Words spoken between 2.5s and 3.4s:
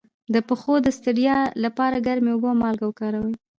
او مالګه وکاروئ